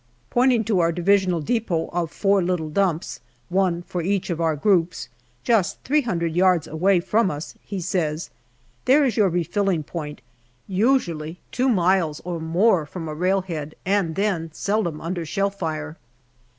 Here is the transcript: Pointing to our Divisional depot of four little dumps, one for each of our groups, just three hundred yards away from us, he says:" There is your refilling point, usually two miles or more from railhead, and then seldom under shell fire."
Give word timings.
Pointing 0.31 0.63
to 0.63 0.79
our 0.79 0.91
Divisional 0.91 1.41
depot 1.41 1.87
of 1.93 2.09
four 2.11 2.41
little 2.41 2.71
dumps, 2.71 3.19
one 3.49 3.83
for 3.83 4.01
each 4.01 4.31
of 4.31 4.41
our 4.41 4.55
groups, 4.55 5.09
just 5.43 5.79
three 5.83 6.01
hundred 6.01 6.35
yards 6.35 6.65
away 6.65 6.99
from 6.99 7.29
us, 7.29 7.53
he 7.61 7.79
says:" 7.79 8.31
There 8.85 9.05
is 9.05 9.15
your 9.15 9.29
refilling 9.29 9.83
point, 9.83 10.21
usually 10.67 11.39
two 11.51 11.69
miles 11.69 12.19
or 12.21 12.39
more 12.39 12.87
from 12.87 13.07
railhead, 13.07 13.75
and 13.85 14.15
then 14.15 14.49
seldom 14.53 14.99
under 14.99 15.23
shell 15.23 15.51
fire." 15.51 15.97